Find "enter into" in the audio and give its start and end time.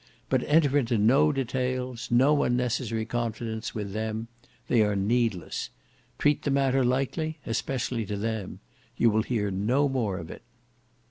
0.47-0.97